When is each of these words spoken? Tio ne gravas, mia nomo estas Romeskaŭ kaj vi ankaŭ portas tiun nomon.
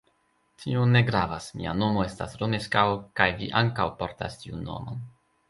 Tio 0.61 0.85
ne 0.93 1.01
gravas, 1.09 1.49
mia 1.59 1.73
nomo 1.81 2.05
estas 2.13 2.33
Romeskaŭ 2.41 2.87
kaj 3.21 3.29
vi 3.43 3.53
ankaŭ 3.63 3.87
portas 4.01 4.41
tiun 4.43 4.67
nomon. 4.73 5.07